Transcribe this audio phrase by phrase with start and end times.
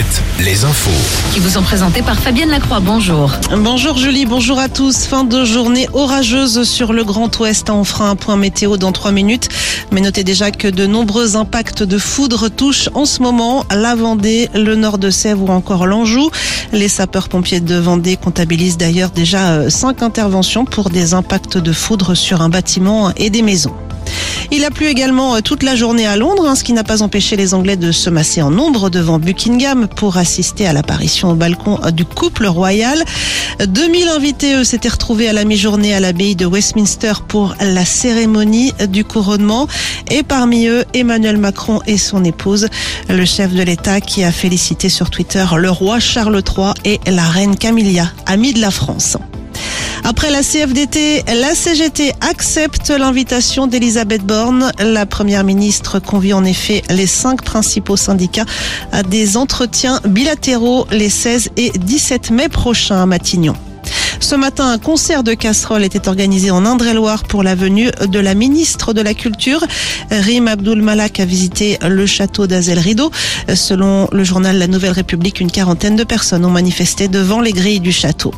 [0.00, 0.90] 7, les infos.
[1.34, 2.80] qui vous sont présentés par Fabienne Lacroix.
[2.80, 3.32] Bonjour.
[3.54, 5.04] Bonjour Julie, bonjour à tous.
[5.04, 7.68] Fin de journée orageuse sur le Grand Ouest.
[7.68, 9.50] On fera un point météo dans trois minutes.
[9.92, 14.48] Mais notez déjà que de nombreux impacts de foudre touchent en ce moment la Vendée,
[14.54, 16.30] le nord de Sèvres ou encore l'Anjou.
[16.72, 22.14] Les sapeurs-pompiers de Vendée comptabilisent d'ailleurs déjà euh, cinq interventions pour des impacts de foudre
[22.14, 23.74] sur un bâtiment et des maisons.
[24.52, 27.02] Il a plu également euh, toute la journée à Londres, hein, ce qui n'a pas
[27.02, 31.34] empêché les Anglais de se masser en nombre devant Buckingham pour assister à l'apparition au
[31.34, 33.04] balcon euh, du couple royal.
[33.64, 39.04] 2000 invités, s'étaient retrouvés à la mi-journée à l'abbaye de Westminster pour la cérémonie du
[39.04, 39.68] couronnement.
[40.10, 42.66] Et parmi eux, Emmanuel Macron et son épouse,
[43.08, 47.24] le chef de l'État qui a félicité sur Twitter le roi Charles III et la
[47.24, 49.16] reine Camilla, amis de la France.
[50.04, 54.72] Après la CFDT, la CGT accepte l'invitation d'Elisabeth Borne.
[54.78, 58.46] La première ministre convie en effet les cinq principaux syndicats
[58.92, 63.54] à des entretiens bilatéraux les 16 et 17 mai prochains à Matignon.
[64.20, 68.34] Ce matin, un concert de casseroles était organisé en Indre-et-Loire pour la venue de la
[68.34, 69.64] ministre de la Culture.
[70.10, 73.10] Rim Abdul Malak a visité le château d'Azel Rideau.
[73.54, 77.80] Selon le journal La Nouvelle République, une quarantaine de personnes ont manifesté devant les grilles
[77.80, 78.32] du château.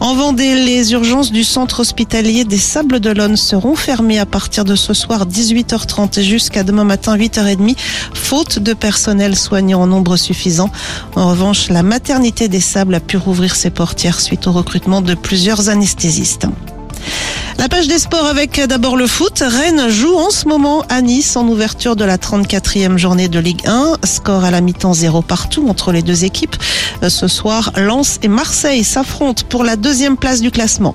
[0.00, 4.74] En Vendée, les urgences du centre hospitalier des Sables d'Olonne seront fermées à partir de
[4.74, 7.76] ce soir 18h30 jusqu'à demain matin 8h30,
[8.14, 10.70] faute de personnel soignant en nombre suffisant.
[11.16, 15.12] En revanche, la maternité des Sables a pu rouvrir ses portières suite au recrutement de
[15.12, 16.46] plusieurs anesthésistes.
[17.60, 19.42] La page des sports avec d'abord le foot.
[19.46, 23.66] Rennes joue en ce moment à Nice en ouverture de la 34e journée de Ligue
[23.66, 23.96] 1.
[24.04, 26.56] Score à la mi-temps zéro partout entre les deux équipes.
[27.06, 30.94] Ce soir, Lens et Marseille s'affrontent pour la deuxième place du classement.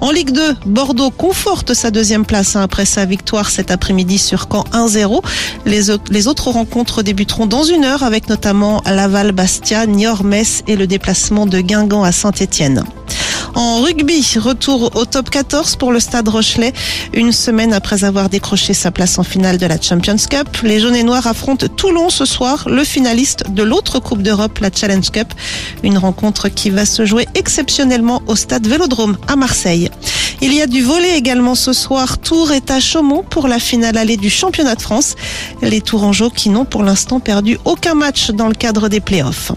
[0.00, 4.46] En Ligue 2, Bordeaux conforte sa deuxième place hein, après sa victoire cet après-midi sur
[4.50, 5.20] Caen 1-0.
[5.66, 10.86] Les, autres- rencontres débuteront dans une heure avec notamment Laval, Bastia, Niort, Metz et le
[10.86, 12.84] déplacement de Guingamp à Saint-Étienne.
[13.58, 16.72] En rugby, retour au top 14 pour le Stade Rochelet.
[17.12, 20.94] Une semaine après avoir décroché sa place en finale de la Champions Cup, les jaunes
[20.94, 25.34] et noirs affrontent Toulon ce soir, le finaliste de l'autre Coupe d'Europe, la Challenge Cup.
[25.82, 29.90] Une rencontre qui va se jouer exceptionnellement au Stade Vélodrome à Marseille.
[30.40, 32.18] Il y a du volet également ce soir.
[32.18, 35.16] Tours est à Chaumont pour la finale allée du championnat de France.
[35.62, 39.50] Les Tourangeaux qui n'ont pour l'instant perdu aucun match dans le cadre des playoffs.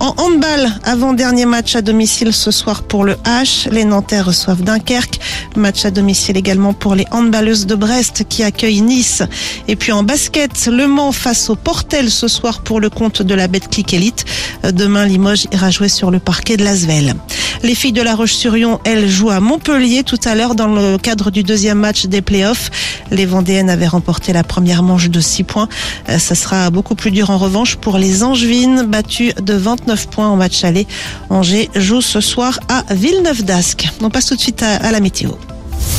[0.00, 3.68] En handball, avant-dernier match à domicile ce soir pour le H.
[3.70, 5.20] Les Nantais reçoivent Dunkerque.
[5.56, 9.22] Match à domicile également pour les handballeuses de Brest qui accueillent Nice.
[9.68, 13.34] Et puis en basket, Le Mans face au Portel ce soir pour le compte de
[13.34, 14.24] la Betclic Elite.
[14.64, 17.14] Euh, Demain, Limoges ira jouer sur le parquet de Lasvel.
[17.62, 21.30] Les filles de La Roche-sur-Yon, elles jouent à Montpellier tout à l'heure dans le cadre
[21.30, 22.70] du deuxième match des playoffs.
[23.10, 25.68] Les Vendéennes avaient remporté la première manche de 6 points.
[26.08, 30.28] Euh, Ça sera beaucoup plus dur en revanche pour les Angevines, battues de 29 points
[30.28, 30.86] en match aller.
[31.28, 33.88] Angers joue ce soir à Villeneuve d'Ascq.
[34.00, 35.30] On passe tout de suite à, à la météo.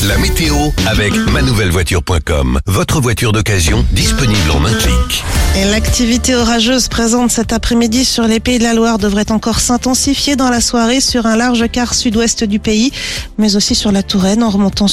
[0.08, 0.56] La météo
[0.88, 2.60] avec manouvellevoiture.com.
[2.66, 5.24] Votre voiture d'occasion disponible en un clic.
[5.54, 10.50] L'activité orageuse présente cet après-midi sur les Pays de la Loire devrait encore s'intensifier dans
[10.50, 12.92] la soirée sur un large quart sud-ouest du pays,
[13.38, 14.88] mais aussi sur la Touraine en remontant